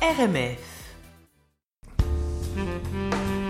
RMF. 0.00 0.94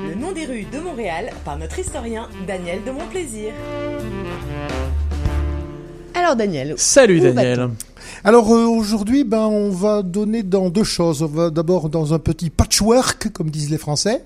Le 0.09 0.15
nom 0.15 0.33
des 0.33 0.47
rues 0.47 0.65
de 0.73 0.79
Montréal 0.79 1.29
par 1.45 1.59
notre 1.59 1.79
historien 1.79 2.27
Daniel 2.47 2.83
de 2.85 2.91
Montplaisir. 2.91 3.53
Alors 6.15 6.37
Daniel. 6.37 6.73
Salut 6.79 7.21
Daniel. 7.21 7.69
Alors 8.25 8.51
euh, 8.51 8.65
aujourd'hui, 8.65 9.25
ben 9.25 9.45
on 9.45 9.69
va 9.69 10.01
donner 10.01 10.43
dans 10.43 10.71
deux 10.71 10.85
choses. 10.85 11.23
On 11.23 11.27
va 11.27 11.51
d'abord 11.51 11.91
dans 11.91 12.15
un 12.15 12.19
petit 12.19 12.49
patchwork, 12.49 13.31
comme 13.31 13.51
disent 13.51 13.71
les 13.71 13.77
Français. 13.77 14.25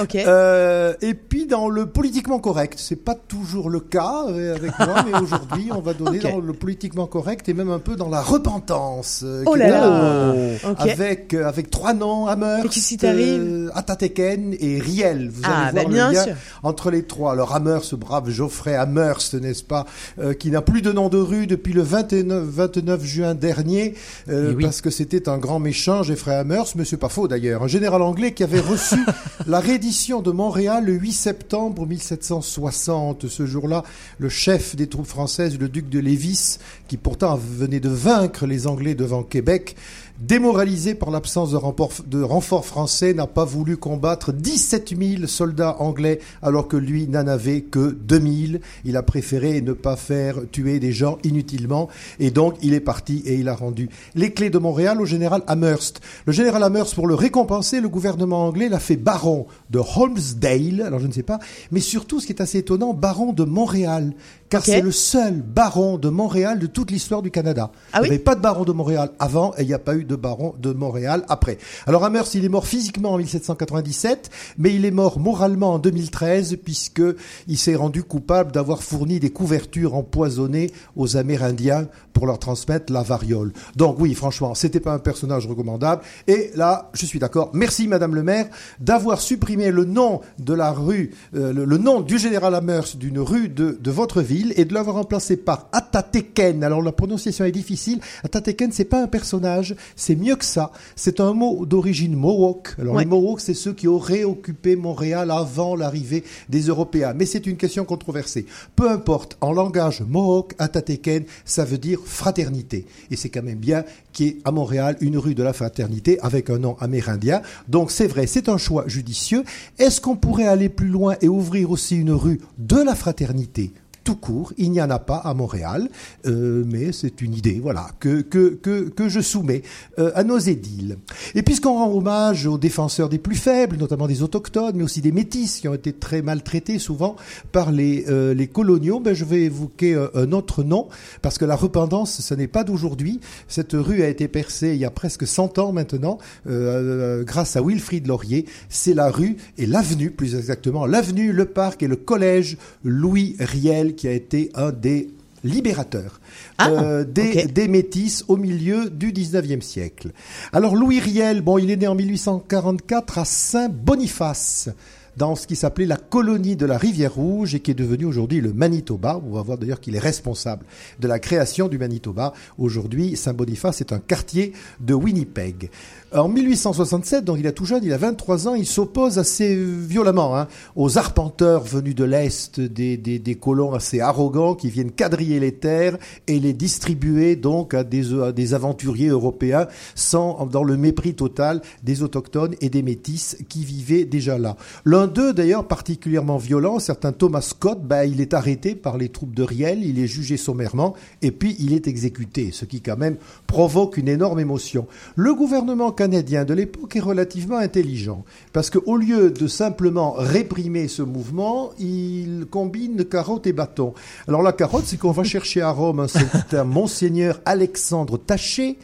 Ok. 0.00 0.14
Euh, 0.16 0.94
et 1.00 1.14
puis 1.14 1.46
dans 1.46 1.68
le 1.68 1.86
politiquement 1.86 2.38
correct, 2.38 2.74
c'est 2.78 2.96
pas 3.04 3.14
toujours 3.14 3.70
le 3.70 3.80
cas 3.80 4.24
euh, 4.28 4.56
avec 4.56 4.78
moi, 4.78 5.04
mais 5.10 5.18
aujourd'hui 5.22 5.70
on 5.74 5.80
va 5.80 5.94
donner 5.94 6.18
dans 6.18 6.38
le 6.38 6.52
politiquement 6.52 7.06
correct 7.06 7.48
et 7.48 7.54
même 7.54 7.70
un 7.70 7.78
peu 7.78 7.96
dans 7.96 8.08
la 8.08 8.20
repentance. 8.22 9.22
euh, 9.24 9.44
Oh 9.46 9.54
là 9.54 9.68
là. 9.68 9.84
un- 9.86 10.70
Ok. 10.70 10.80
Avec 10.80 11.34
euh, 11.34 11.46
avec 11.48 11.70
trois 11.70 11.94
noms, 11.94 12.26
Amherst, 12.26 13.04
euh, 13.04 13.68
Atateken 13.74 14.54
et 14.58 14.78
Riel. 14.80 15.30
Vous 15.32 15.42
Ah, 15.44 15.66
allez 15.68 15.72
bah, 15.74 15.80
voir 15.82 15.92
bien 15.92 16.08
le 16.08 16.14
lien 16.14 16.24
sûr. 16.24 16.34
entre 16.62 16.90
les 16.90 17.02
trois. 17.04 17.32
Alors 17.32 17.54
Amherst, 17.54 17.86
ce 17.90 17.96
brave 17.96 18.28
Geoffrey 18.30 18.74
Amherst, 18.74 19.34
n'est-ce 19.34 19.64
pas, 19.64 19.86
euh, 20.18 20.34
qui 20.34 20.50
n'a 20.50 20.62
plus 20.62 20.82
de 20.82 20.92
nom 20.92 21.08
de 21.08 21.18
rue 21.18 21.46
depuis 21.46 21.72
le 21.72 21.82
29, 21.82 22.44
29 22.44 23.04
juin 23.04 23.34
dernier, 23.34 23.94
euh, 24.28 24.50
Eh 24.52 24.56
oui. 24.56 24.64
parce 24.64 24.80
que 24.80 24.90
c'était 24.90 25.28
un 25.28 25.38
grand 25.38 25.58
méchant, 25.58 26.02
Geoffrey 26.02 26.34
Amherst, 26.34 26.74
mais 26.76 26.84
c'est 26.84 26.96
pas 26.96 27.08
faux 27.08 27.28
d'ailleurs, 27.28 27.62
un 27.62 27.68
général 27.68 28.02
anglais 28.02 28.32
qui 28.32 28.42
avait 28.44 28.60
reçu 28.60 28.96
la 29.46 29.60
reddition 29.80 30.20
de 30.20 30.30
Montréal 30.30 30.84
le 30.84 30.92
8 30.92 31.10
septembre 31.10 31.86
1760. 31.86 33.28
Ce 33.28 33.46
jour-là, 33.46 33.82
le 34.18 34.28
chef 34.28 34.76
des 34.76 34.88
troupes 34.88 35.06
françaises, 35.06 35.58
le 35.58 35.70
duc 35.70 35.88
de 35.88 35.98
Lévis, 35.98 36.58
qui 36.86 36.98
pourtant 36.98 37.36
venait 37.36 37.80
de 37.80 37.88
vaincre 37.88 38.44
les 38.44 38.66
Anglais 38.66 38.94
devant 38.94 39.22
Québec, 39.22 39.76
démoralisé 40.20 40.94
par 40.94 41.10
l'absence 41.10 41.50
de 41.50 41.56
renfort, 41.56 41.92
de 42.06 42.22
renfort 42.22 42.66
français, 42.66 43.14
n'a 43.14 43.26
pas 43.26 43.44
voulu 43.44 43.76
combattre 43.76 44.32
17 44.32 44.94
000 44.98 45.26
soldats 45.26 45.80
anglais 45.80 46.20
alors 46.42 46.68
que 46.68 46.76
lui 46.76 47.08
n'en 47.08 47.26
avait 47.26 47.62
que 47.62 47.90
2000. 47.90 48.60
Il 48.84 48.96
a 48.96 49.02
préféré 49.02 49.60
ne 49.60 49.72
pas 49.72 49.96
faire 49.96 50.36
tuer 50.52 50.78
des 50.78 50.92
gens 50.92 51.18
inutilement 51.24 51.88
et 52.18 52.30
donc 52.30 52.54
il 52.62 52.74
est 52.74 52.80
parti 52.80 53.22
et 53.24 53.34
il 53.34 53.48
a 53.48 53.54
rendu 53.54 53.88
les 54.14 54.32
clés 54.32 54.50
de 54.50 54.58
Montréal 54.58 55.00
au 55.00 55.06
général 55.06 55.42
Amherst. 55.46 56.00
Le 56.26 56.32
général 56.32 56.62
Amherst, 56.62 56.94
pour 56.94 57.06
le 57.06 57.14
récompenser, 57.14 57.80
le 57.80 57.88
gouvernement 57.88 58.46
anglais 58.46 58.68
l'a 58.68 58.78
fait 58.78 58.96
baron 58.96 59.46
de 59.70 59.78
Holmesdale, 59.78 60.82
alors 60.82 61.00
je 61.00 61.06
ne 61.06 61.12
sais 61.12 61.22
pas, 61.22 61.38
mais 61.70 61.80
surtout 61.80 62.20
ce 62.20 62.26
qui 62.26 62.32
est 62.32 62.42
assez 62.42 62.58
étonnant, 62.58 62.94
baron 62.94 63.32
de 63.32 63.44
Montréal, 63.44 64.12
car 64.50 64.64
c'est 64.64 64.80
le 64.82 64.90
seul 64.90 65.40
baron 65.42 65.96
de 65.96 66.08
Montréal 66.08 66.58
de 66.58 66.66
toute 66.66 66.90
l'histoire 66.90 67.22
du 67.22 67.30
Canada. 67.30 67.70
Ah 67.92 68.00
oui 68.00 68.08
il 68.08 68.10
n'y 68.10 68.16
avait 68.16 68.24
pas 68.24 68.34
de 68.34 68.40
baron 68.40 68.64
de 68.64 68.72
Montréal 68.72 69.10
avant 69.20 69.52
et 69.56 69.62
il 69.62 69.68
n'y 69.68 69.74
a 69.74 69.78
pas 69.78 69.94
eu 69.94 70.04
de 70.04 70.16
baron 70.16 70.54
de 70.58 70.72
Montréal 70.72 71.24
après. 71.28 71.58
Alors 71.86 72.04
Amherst, 72.04 72.34
il 72.34 72.44
est 72.44 72.48
mort 72.48 72.66
physiquement 72.66 73.12
en 73.12 73.18
1797, 73.18 74.28
mais 74.58 74.74
il 74.74 74.84
est 74.84 74.90
mort 74.90 75.20
moralement 75.20 75.74
en 75.74 75.78
2013 75.78 76.58
puisque 76.64 77.02
il 77.46 77.56
s'est 77.56 77.76
rendu 77.76 78.02
coupable 78.02 78.50
d'avoir 78.50 78.82
fourni 78.82 79.20
des 79.20 79.30
couvertures 79.30 79.94
empoisonnées 79.94 80.72
aux 80.96 81.16
Amérindiens 81.16 81.86
pour 82.12 82.26
leur 82.26 82.40
transmettre 82.40 82.92
la 82.92 83.02
variole. 83.02 83.52
Donc 83.76 84.00
oui, 84.00 84.14
franchement, 84.14 84.56
c'était 84.56 84.80
pas 84.80 84.92
un 84.92 84.98
personnage 84.98 85.46
recommandable. 85.46 86.02
Et 86.26 86.50
là, 86.56 86.90
je 86.92 87.06
suis 87.06 87.20
d'accord. 87.20 87.50
Merci 87.54 87.86
Madame 87.86 88.16
le 88.16 88.24
maire 88.24 88.48
d'avoir 88.80 89.20
supprimé 89.20 89.70
le 89.70 89.84
nom 89.84 90.20
de 90.40 90.54
la 90.54 90.72
rue, 90.72 91.12
euh, 91.36 91.52
le, 91.52 91.64
le 91.64 91.78
nom 91.78 92.00
du 92.00 92.18
général 92.18 92.56
Amherst 92.56 92.96
d'une 92.96 93.20
rue 93.20 93.48
de, 93.48 93.78
de 93.80 93.90
votre 93.92 94.20
ville 94.22 94.39
et 94.56 94.64
de 94.64 94.74
l'avoir 94.74 94.96
remplacé 94.96 95.36
par 95.36 95.68
Atateken. 95.72 96.64
Alors 96.64 96.82
la 96.82 96.92
prononciation 96.92 97.44
est 97.44 97.52
difficile. 97.52 98.00
Atateken, 98.24 98.72
c'est 98.72 98.84
pas 98.84 99.02
un 99.02 99.06
personnage, 99.06 99.74
c'est 99.96 100.16
mieux 100.16 100.36
que 100.36 100.44
ça. 100.44 100.72
C'est 100.96 101.20
un 101.20 101.32
mot 101.32 101.66
d'origine 101.66 102.14
Mohawk. 102.16 102.74
Alors 102.78 102.94
Ouais. 102.94 103.04
les 103.04 103.08
Mohawks, 103.08 103.40
c'est 103.40 103.54
ceux 103.54 103.72
qui 103.72 103.86
auraient 103.88 104.24
occupé 104.24 104.76
Montréal 104.76 105.30
avant 105.30 105.76
l'arrivée 105.76 106.24
des 106.48 106.62
Européens. 106.62 107.12
Mais 107.14 107.26
c'est 107.26 107.46
une 107.46 107.56
question 107.56 107.84
controversée. 107.84 108.46
Peu 108.76 108.90
importe, 108.90 109.36
en 109.40 109.52
langage 109.52 110.02
Mohawk, 110.02 110.54
Atateken, 110.58 111.24
ça 111.44 111.64
veut 111.64 111.78
dire 111.78 112.00
fraternité. 112.04 112.86
Et 113.10 113.16
c'est 113.16 113.28
quand 113.28 113.42
même 113.42 113.58
bien 113.58 113.84
qu'il 114.12 114.26
y 114.26 114.28
ait 114.30 114.36
à 114.44 114.50
Montréal 114.52 114.96
une 115.00 115.18
rue 115.18 115.34
de 115.34 115.42
la 115.42 115.52
fraternité 115.52 116.18
avec 116.20 116.50
un 116.50 116.58
nom 116.58 116.76
amérindien. 116.80 117.42
Donc 117.68 117.90
c'est 117.90 118.06
vrai, 118.06 118.26
c'est 118.26 118.48
un 118.48 118.58
choix 118.58 118.84
judicieux. 118.86 119.44
Est-ce 119.78 120.00
qu'on 120.00 120.16
pourrait 120.16 120.46
aller 120.46 120.68
plus 120.68 120.88
loin 120.88 121.16
et 121.20 121.28
ouvrir 121.28 121.70
aussi 121.70 121.96
une 121.96 122.12
rue 122.12 122.40
de 122.58 122.76
la 122.76 122.94
fraternité 122.94 123.72
tout 124.10 124.16
court, 124.16 124.52
il 124.58 124.72
n'y 124.72 124.82
en 124.82 124.90
a 124.90 124.98
pas 124.98 125.18
à 125.18 125.34
Montréal, 125.34 125.88
euh, 126.26 126.64
mais 126.66 126.90
c'est 126.90 127.22
une 127.22 127.32
idée, 127.32 127.60
voilà, 127.62 127.90
que 128.00 128.22
que 128.22 128.58
que, 128.60 128.88
que 128.88 129.08
je 129.08 129.20
soumets 129.20 129.62
euh, 130.00 130.10
à 130.16 130.24
nos 130.24 130.38
édiles. 130.38 130.98
Et 131.36 131.42
puisqu'on 131.42 131.74
rend 131.74 131.92
hommage 131.92 132.44
aux 132.44 132.58
défenseurs 132.58 133.08
des 133.08 133.20
plus 133.20 133.36
faibles, 133.36 133.76
notamment 133.76 134.08
des 134.08 134.24
autochtones, 134.24 134.74
mais 134.74 134.82
aussi 134.82 135.00
des 135.00 135.12
métis 135.12 135.60
qui 135.60 135.68
ont 135.68 135.74
été 135.74 135.92
très 135.92 136.22
maltraités 136.22 136.80
souvent 136.80 137.14
par 137.52 137.70
les 137.70 138.06
euh, 138.08 138.34
les 138.34 138.48
coloniaux, 138.48 138.98
ben 138.98 139.14
je 139.14 139.24
vais 139.24 139.42
évoquer 139.42 139.94
euh, 139.94 140.08
un 140.14 140.32
autre 140.32 140.64
nom 140.64 140.88
parce 141.22 141.38
que 141.38 141.44
la 141.44 141.54
repentance, 141.54 142.20
ce 142.20 142.34
n'est 142.34 142.48
pas 142.48 142.64
d'aujourd'hui. 142.64 143.20
Cette 143.46 143.74
rue 143.74 144.02
a 144.02 144.08
été 144.08 144.26
percée 144.26 144.70
il 144.74 144.80
y 144.80 144.84
a 144.84 144.90
presque 144.90 145.24
100 145.24 145.58
ans 145.58 145.72
maintenant, 145.72 146.18
euh, 146.48 147.20
euh, 147.20 147.24
grâce 147.24 147.54
à 147.54 147.62
Wilfrid 147.62 148.08
Laurier. 148.08 148.46
C'est 148.68 148.94
la 148.94 149.08
rue 149.08 149.36
et 149.56 149.66
l'avenue, 149.66 150.10
plus 150.10 150.34
exactement, 150.34 150.84
l'avenue, 150.86 151.32
le 151.32 151.44
parc 151.44 151.82
et 151.82 151.86
le 151.86 151.96
collège 151.96 152.56
Louis 152.82 153.36
Riel 153.38 153.94
qui 154.00 154.08
a 154.08 154.12
été 154.12 154.50
un 154.54 154.72
des 154.72 155.10
libérateurs 155.44 156.22
Ah, 156.56 156.70
euh, 156.70 157.04
des, 157.04 157.68
métis 157.68 158.24
au 158.28 158.38
milieu 158.38 158.88
du 158.88 159.12
19e 159.12 159.60
siècle. 159.60 160.12
Alors 160.54 160.74
Louis 160.74 161.00
Riel, 161.00 161.42
bon, 161.42 161.58
il 161.58 161.70
est 161.70 161.76
né 161.76 161.86
en 161.86 161.94
1844 161.94 163.18
à 163.18 163.24
Saint-Boniface 163.26 164.70
dans 165.16 165.36
ce 165.36 165.46
qui 165.46 165.56
s'appelait 165.56 165.86
la 165.86 165.96
colonie 165.96 166.56
de 166.56 166.66
la 166.66 166.78
Rivière 166.78 167.14
Rouge 167.14 167.54
et 167.54 167.60
qui 167.60 167.70
est 167.70 167.74
devenu 167.74 168.04
aujourd'hui 168.04 168.40
le 168.40 168.52
Manitoba. 168.52 169.20
On 169.26 169.34
va 169.34 169.42
voir 169.42 169.58
d'ailleurs 169.58 169.80
qu'il 169.80 169.96
est 169.96 170.00
responsable 170.00 170.64
de 170.98 171.08
la 171.08 171.18
création 171.18 171.68
du 171.68 171.78
Manitoba. 171.78 172.32
Aujourd'hui, 172.58 173.16
Saint-Boniface 173.16 173.80
est 173.80 173.92
un 173.92 173.98
quartier 173.98 174.52
de 174.80 174.94
Winnipeg. 174.94 175.70
En 176.12 176.28
1867, 176.28 177.24
donc 177.24 177.36
il 177.38 177.46
est 177.46 177.52
tout 177.52 177.64
jeune, 177.64 177.84
il 177.84 177.92
a 177.92 177.96
23 177.96 178.48
ans, 178.48 178.54
il 178.56 178.66
s'oppose 178.66 179.18
assez 179.18 179.54
violemment 179.54 180.36
hein, 180.36 180.48
aux 180.74 180.98
arpenteurs 180.98 181.62
venus 181.62 181.94
de 181.94 182.02
l'Est, 182.02 182.60
des, 182.60 183.38
colons 183.40 183.74
assez 183.74 184.00
arrogants 184.00 184.56
qui 184.56 184.70
viennent 184.70 184.90
quadriller 184.90 185.38
les 185.38 185.52
terres 185.52 185.98
et 186.26 186.40
les 186.40 186.52
distribuer 186.52 187.36
donc 187.36 187.74
à 187.74 187.84
des, 187.84 188.12
à 188.20 188.32
des 188.32 188.54
aventuriers 188.54 189.08
européens 189.08 189.68
sans, 189.94 190.46
dans 190.46 190.64
le 190.64 190.76
mépris 190.76 191.14
total 191.14 191.60
des 191.84 192.02
autochtones 192.02 192.56
et 192.60 192.70
des 192.70 192.82
métis 192.82 193.36
qui 193.48 193.64
vivaient 193.64 194.04
déjà 194.04 194.36
là. 194.36 194.56
L'un 195.00 195.06
d'eux, 195.06 195.32
d'ailleurs, 195.32 195.66
particulièrement 195.66 196.36
violent, 196.36 196.78
certain 196.78 197.12
Thomas 197.12 197.40
Scott, 197.40 197.78
ben, 197.82 198.04
il 198.04 198.20
est 198.20 198.34
arrêté 198.34 198.74
par 198.74 198.98
les 198.98 199.08
troupes 199.08 199.34
de 199.34 199.42
Riel, 199.42 199.82
il 199.82 199.98
est 199.98 200.06
jugé 200.06 200.36
sommairement 200.36 200.94
et 201.22 201.30
puis 201.30 201.56
il 201.58 201.72
est 201.72 201.88
exécuté, 201.88 202.50
ce 202.52 202.66
qui 202.66 202.82
quand 202.82 202.98
même 202.98 203.16
provoque 203.46 203.96
une 203.96 204.08
énorme 204.08 204.40
émotion. 204.40 204.86
Le 205.16 205.32
gouvernement 205.32 205.90
canadien 205.90 206.44
de 206.44 206.52
l'époque 206.52 206.96
est 206.96 207.00
relativement 207.00 207.56
intelligent 207.56 208.26
parce 208.52 208.68
qu'au 208.68 208.98
lieu 208.98 209.30
de 209.30 209.46
simplement 209.46 210.12
réprimer 210.18 210.86
ce 210.86 211.00
mouvement, 211.00 211.70
il 211.78 212.44
combine 212.50 213.02
carotte 213.06 213.46
et 213.46 213.54
bâton. 213.54 213.94
Alors 214.28 214.42
la 214.42 214.52
carotte, 214.52 214.84
c'est 214.84 214.98
qu'on 214.98 215.12
va 215.12 215.24
chercher 215.24 215.62
à 215.62 215.70
Rome 215.70 216.00
un 216.00 216.08
certain 216.08 216.64
monseigneur 216.64 217.40
Alexandre 217.46 218.18
Taché, 218.18 218.76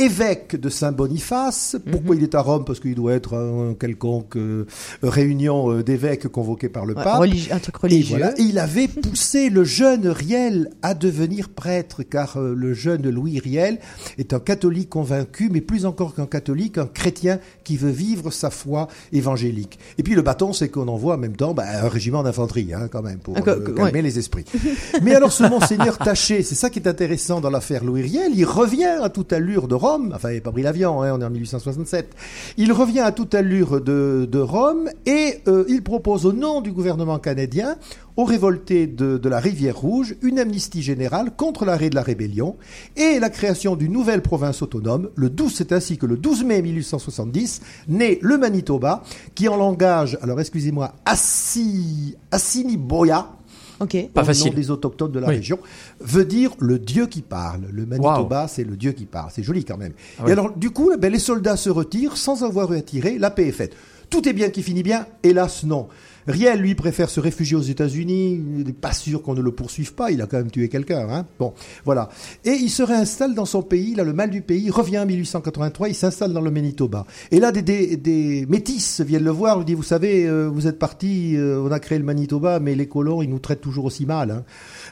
évêque 0.00 0.56
de 0.56 0.68
Saint-Boniface. 0.68 1.76
Pourquoi 1.90 2.16
il 2.16 2.22
est 2.22 2.34
à 2.34 2.40
Rome? 2.40 2.64
Parce 2.64 2.80
qu'il 2.80 2.94
doit 2.94 3.12
être 3.14 3.34
un 3.34 3.74
quelconque 3.74 4.36
euh, 4.36 4.66
réunion 5.02 5.70
euh, 5.72 5.82
d'évêques 5.82 6.28
convoquée 6.28 6.68
par 6.68 6.86
le 6.86 6.94
Ouais, 6.96 7.04
pape. 7.04 7.20
religi- 7.20 7.52
un 7.52 7.58
truc 7.58 7.76
Et 7.76 7.78
religieux. 7.82 8.16
voilà, 8.18 8.38
et 8.38 8.42
il 8.42 8.58
avait 8.58 8.88
poussé 8.88 9.50
le 9.50 9.64
jeune 9.64 10.08
Riel 10.08 10.70
à 10.82 10.94
devenir 10.94 11.48
prêtre, 11.48 12.02
car 12.02 12.36
euh, 12.36 12.54
le 12.56 12.74
jeune 12.74 13.08
Louis 13.10 13.38
Riel 13.38 13.78
est 14.18 14.32
un 14.32 14.40
catholique 14.40 14.88
convaincu, 14.90 15.48
mais 15.52 15.60
plus 15.60 15.86
encore 15.86 16.14
qu'un 16.14 16.26
catholique, 16.26 16.78
un 16.78 16.86
chrétien 16.86 17.38
qui 17.64 17.76
veut 17.76 17.90
vivre 17.90 18.30
sa 18.30 18.50
foi 18.50 18.88
évangélique. 19.12 19.78
Et 19.98 20.02
puis 20.02 20.14
le 20.14 20.22
bâton, 20.22 20.52
c'est 20.52 20.68
qu'on 20.68 20.88
envoie 20.88 21.14
en 21.14 21.18
même 21.18 21.36
temps 21.36 21.54
bah, 21.54 21.64
un 21.82 21.88
régiment 21.88 22.22
d'infanterie, 22.22 22.72
hein, 22.74 22.88
quand 22.90 23.02
même, 23.02 23.18
pour 23.18 23.36
Ah, 23.36 23.42
euh, 23.48 23.74
calmer 23.74 23.92
ouais. 23.92 24.02
les 24.02 24.18
esprits. 24.18 24.44
mais 25.02 25.14
alors 25.14 25.32
ce 25.32 25.44
monseigneur 25.44 25.98
Taché, 25.98 26.42
c'est 26.42 26.54
ça 26.54 26.70
qui 26.70 26.78
est 26.78 26.88
intéressant 26.88 27.40
dans 27.40 27.50
l'affaire 27.50 27.84
Louis 27.84 28.02
Riel, 28.02 28.32
il 28.34 28.44
revient 28.44 28.98
à 29.02 29.08
toute 29.08 29.32
allure 29.32 29.68
de 29.68 29.74
Rome, 29.74 29.89
enfin 30.14 30.30
il 30.30 30.36
n'a 30.36 30.40
pas 30.40 30.52
pris 30.52 30.62
l'avion, 30.62 31.02
hein, 31.02 31.12
on 31.14 31.20
est 31.20 31.24
en 31.24 31.30
1867, 31.30 32.14
il 32.56 32.72
revient 32.72 33.00
à 33.00 33.12
toute 33.12 33.34
allure 33.34 33.80
de, 33.80 34.38
Rome 34.40 34.88
et 35.06 35.40
euh, 35.48 35.64
il 35.68 35.82
propose 35.82 36.24
au 36.24 36.32
nom 36.32 36.60
du 36.60 36.72
gouvernement 36.72 37.18
canadien 37.18 37.76
aux 38.16 38.24
révoltés 38.24 38.86
de, 38.86 39.28
la 39.28 39.38
rivière 39.38 39.76
Rouge 39.76 40.14
une 40.22 40.38
amnistie 40.38 40.82
générale 40.82 41.30
contre 41.36 41.64
l'arrêt 41.64 41.90
de 41.90 41.94
la 41.94 42.02
rébellion 42.02 42.56
et 42.96 43.18
la 43.18 43.30
création 43.30 43.76
d'une 43.76 43.92
nouvelle 43.92 44.22
province 44.22 44.62
autonome. 44.62 45.10
Le 45.14 45.30
12, 45.30 45.54
c'est 45.54 45.72
ainsi 45.72 45.98
que 45.98 46.06
le 46.06 46.16
12 46.16 46.44
mai 46.44 46.62
1870 46.62 47.60
naît 47.88 48.18
le 48.20 48.38
Manitoba, 48.38 49.02
qui 49.34 49.48
en 49.48 49.56
langage, 49.56 50.18
alors 50.22 50.40
excusez-moi, 50.40 50.94
Assi, 51.04 52.16
Assiniboia, 52.30 53.39
Ok. 53.80 53.96
Pas 54.12 54.22
au 54.22 54.24
facile. 54.24 54.48
nom 54.50 54.54
des 54.56 54.70
autochtones 54.70 55.12
de 55.12 55.18
la 55.18 55.28
Oui. 55.28 55.36
région, 55.36 55.58
veut 56.00 56.24
dire 56.26 56.52
le 56.58 56.78
Dieu 56.78 57.06
qui 57.06 57.22
parle. 57.22 57.62
Le 57.72 57.86
Manitoba, 57.86 58.46
c'est 58.46 58.64
le 58.64 58.76
Dieu 58.76 58.92
qui 58.92 59.06
parle. 59.06 59.30
C'est 59.34 59.42
joli 59.42 59.64
quand 59.64 59.78
même. 59.78 59.92
Ah 60.18 60.24
Et 60.28 60.32
alors, 60.32 60.52
du 60.56 60.70
coup, 60.70 60.90
ben, 60.98 61.10
les 61.10 61.18
soldats 61.18 61.56
se 61.56 61.70
retirent 61.70 62.16
sans 62.16 62.44
avoir 62.44 62.70
attiré. 62.72 63.18
La 63.18 63.30
paix 63.30 63.48
est 63.48 63.52
faite. 63.52 63.74
Tout 64.10 64.28
est 64.28 64.32
bien 64.32 64.50
qui 64.50 64.62
finit 64.62 64.82
bien. 64.82 65.06
Hélas, 65.22 65.64
non. 65.64 65.88
Riel, 66.26 66.60
lui, 66.60 66.74
préfère 66.74 67.08
se 67.10 67.20
réfugier 67.20 67.56
aux 67.56 67.62
États-Unis. 67.62 68.40
Il 68.58 68.64
n'est 68.64 68.72
pas 68.72 68.92
sûr 68.92 69.22
qu'on 69.22 69.34
ne 69.34 69.40
le 69.40 69.52
poursuive 69.52 69.94
pas. 69.94 70.10
Il 70.10 70.20
a 70.22 70.26
quand 70.26 70.36
même 70.36 70.50
tué 70.50 70.68
quelqu'un. 70.68 71.08
Hein 71.10 71.26
bon, 71.38 71.54
voilà. 71.84 72.08
Et 72.44 72.52
il 72.52 72.70
se 72.70 72.82
réinstalle 72.82 73.34
dans 73.34 73.44
son 73.44 73.62
pays. 73.62 73.94
Là, 73.94 74.04
le 74.04 74.12
mal 74.12 74.30
du 74.30 74.42
pays 74.42 74.70
revient 74.70 74.98
en 74.98 75.06
1883. 75.06 75.88
Il 75.88 75.94
s'installe 75.94 76.32
dans 76.32 76.40
le 76.40 76.50
Manitoba. 76.50 77.06
Et 77.30 77.40
là, 77.40 77.52
des, 77.52 77.62
des, 77.96 78.46
métis 78.46 79.00
viennent 79.00 79.24
le 79.24 79.30
voir. 79.30 79.58
Lui 79.58 79.64
disent, 79.64 79.76
vous 79.76 79.82
savez, 79.82 80.26
euh, 80.26 80.48
vous 80.48 80.66
êtes 80.66 80.78
parti, 80.78 81.36
euh, 81.36 81.62
on 81.64 81.72
a 81.72 81.80
créé 81.80 81.98
le 81.98 82.04
Manitoba, 82.04 82.60
mais 82.60 82.74
les 82.74 82.86
colons, 82.86 83.22
ils 83.22 83.30
nous 83.30 83.38
traitent 83.38 83.60
toujours 83.60 83.86
aussi 83.86 84.06
mal. 84.06 84.30
Hein. 84.30 84.44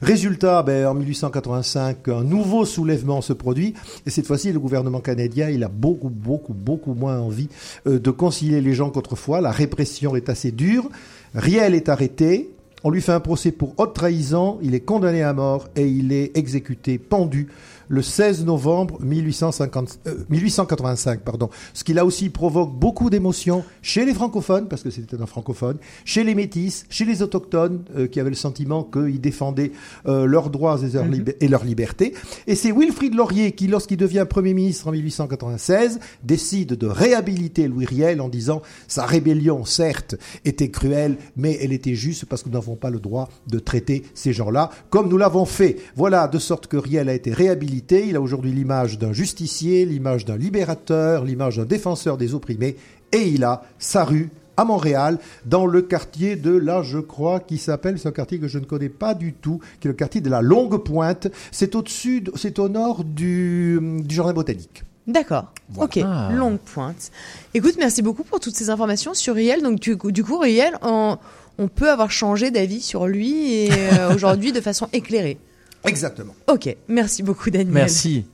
Résultat, 0.02 0.62
ben, 0.62 0.86
en 0.86 0.94
1885, 0.94 2.08
un 2.08 2.25
nouveau 2.25 2.64
soulèvement 2.64 3.20
se 3.20 3.32
produit. 3.32 3.75
Et 4.06 4.10
cette 4.10 4.26
fois-ci, 4.26 4.52
le 4.52 4.60
gouvernement 4.60 5.00
canadien, 5.00 5.50
il 5.50 5.64
a 5.64 5.69
beaucoup, 5.69 6.10
beaucoup, 6.10 6.54
beaucoup 6.54 6.94
moins 6.94 7.19
envie 7.19 7.48
euh, 7.86 7.98
de 7.98 8.10
concilier 8.10 8.60
les 8.60 8.75
gens 8.75 8.90
qu'autrefois. 8.90 9.40
La 9.40 9.50
répression 9.50 10.16
est 10.16 10.28
assez 10.28 10.52
dure. 10.52 10.88
Riel 11.34 11.75
est 11.75 11.88
arrêté. 11.88 12.50
On 12.84 12.90
lui 12.90 13.00
fait 13.00 13.12
un 13.12 13.20
procès 13.20 13.52
pour 13.52 13.75
haute 13.78 13.94
trahison. 13.94 14.58
Il 14.62 14.75
est 14.75 14.80
condamné 14.80 15.22
à 15.22 15.32
mort 15.32 15.69
et 15.76 15.86
il 15.86 16.12
est 16.12 16.36
exécuté, 16.36 16.98
pendu, 16.98 17.48
le 17.88 18.02
16 18.02 18.44
novembre 18.44 18.99
1850, 19.02 20.00
euh, 20.06 20.14
1885. 20.29 21.20
Pardon. 21.20 21.49
Ce 21.75 21.85
qui 21.85 21.94
là 21.94 22.05
aussi 22.05 22.29
provoque 22.29 22.73
beaucoup 22.79 23.11
d'émotions 23.11 23.64
chez 23.82 24.05
les 24.05 24.14
francophones, 24.14 24.69
parce 24.69 24.82
que 24.82 24.90
c'était 24.90 25.20
un 25.20 25.26
francophone, 25.26 25.76
chez 26.05 26.25
les 26.25 26.35
métis, 26.35 26.85
chez 26.90 27.05
les 27.05 27.23
autochtones, 27.23 27.82
euh, 27.96 28.06
qui 28.06 28.20
avaient 28.20 28.31
le 28.31 28.37
sentiment 28.37 28.82
qu'ils 28.85 29.20
défendaient 29.20 29.73
euh, 30.06 30.26
leurs 30.26 30.50
droits 30.50 30.79
et, 30.82 30.88
leurs 30.93 31.06
lib- 31.06 31.35
et 31.40 31.49
leur 31.49 31.64
liberté. 31.64 32.14
Et 32.46 32.55
c'est 32.55 32.73
Wilfrid 32.73 33.14
Laurier 33.14 33.52
qui, 33.52 33.67
lorsqu'il 33.67 33.96
devient 33.96 34.26
Premier 34.29 34.55
ministre 34.55 34.88
en 34.88 34.93
1896, 34.93 35.99
décide 36.23 36.75
de 36.75 36.87
réhabiliter 36.87 37.69
Louis 37.69 37.87
Riel 37.87 38.20
en 38.20 38.29
disant 38.29 38.62
sa 38.87 39.06
rébellion, 39.06 39.64
certes, 39.64 40.14
était 40.44 40.70
cruelle, 40.70 41.17
mais 41.37 41.58
elle 41.61 41.73
était 41.73 41.94
juste 41.94 42.25
parce 42.26 42.43
que 42.43 42.49
nous 42.49 42.55
n'avons 42.55 42.76
pas 42.76 42.90
le 42.90 43.00
droit 43.00 43.29
de 43.46 43.58
traiter 43.58 44.02
ces 44.14 44.32
gens-là 44.32 44.70
comme 44.90 45.08
nous 45.08 45.17
l'avons 45.19 45.44
fait. 45.44 45.76
Voilà, 45.96 46.29
de 46.29 46.38
sorte 46.38 46.67
que 46.67 46.76
Riel 46.76 47.08
a 47.08 47.14
été 47.14 47.32
réhabilité. 47.32 47.77
Il 47.90 48.16
a 48.16 48.20
aujourd'hui 48.20 48.52
l'image 48.52 48.98
d'un 48.98 49.12
justicier, 49.12 49.84
l'image 49.84 50.25
d'un 50.25 50.36
libérateur, 50.36 51.25
l'image 51.25 51.56
d'un 51.56 51.64
défenseur 51.64 52.16
des 52.16 52.34
opprimés, 52.34 52.76
et 53.12 53.28
il 53.28 53.44
a 53.44 53.62
sa 53.78 54.04
rue 54.04 54.30
à 54.56 54.64
Montréal, 54.64 55.19
dans 55.46 55.66
le 55.66 55.82
quartier 55.82 56.34
de 56.34 56.50
là, 56.50 56.82
je 56.82 56.98
crois, 56.98 57.38
qui 57.38 57.58
s'appelle, 57.58 57.96
c'est 57.98 58.08
un 58.08 58.12
quartier 58.12 58.40
que 58.40 58.48
je 58.48 58.58
ne 58.58 58.64
connais 58.64 58.88
pas 58.88 59.14
du 59.14 59.32
tout, 59.32 59.60
qui 59.78 59.86
est 59.86 59.90
le 59.90 59.94
quartier 59.96 60.20
de 60.20 60.28
la 60.28 60.42
Longue 60.42 60.82
Pointe. 60.82 61.28
C'est 61.52 61.76
au-dessus, 61.76 62.22
de- 62.22 62.32
c'est 62.34 62.58
au 62.58 62.69
nord 62.69 63.04
du, 63.04 63.78
du 64.04 64.14
jardin 64.14 64.32
botanique. 64.32 64.82
D'accord. 65.06 65.52
Voilà. 65.70 65.84
Ok. 65.86 66.00
Ah. 66.04 66.30
Longue 66.34 66.58
pointe. 66.58 67.10
Écoute, 67.54 67.76
merci 67.78 68.02
beaucoup 68.02 68.25
pour 68.25 68.40
toutes 68.40 68.56
ces 68.56 68.69
informations 68.69 69.14
sur 69.14 69.36
Riel. 69.36 69.62
Donc, 69.62 69.78
du, 69.80 69.96
coup- 69.96 70.10
du 70.10 70.22
coup, 70.25 70.38
Riel, 70.38 70.75
on, 70.82 71.16
on 71.56 71.69
peut 71.69 71.88
avoir 71.88 72.10
changé 72.10 72.50
d'avis 72.50 72.80
sur 72.82 73.06
lui 73.06 73.52
et 73.54 73.70
euh, 73.72 74.12
aujourd'hui 74.14 74.52
de 74.52 74.60
façon 74.60 74.86
éclairée. 74.92 75.38
Exactement. 75.84 76.34
Ok. 76.46 76.75
Merci 76.88 77.22
beaucoup, 77.22 77.50
Daniel. 77.50 77.72
Merci. 77.72 78.26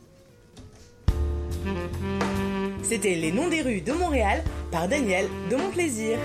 C'était 2.82 3.14
Les 3.14 3.32
Noms 3.32 3.48
des 3.48 3.62
rues 3.62 3.80
de 3.80 3.92
Montréal 3.92 4.44
par 4.70 4.88
Daniel 4.88 5.26
de 5.50 5.56
Mon 5.56 5.70
Plaisir. 5.70 6.18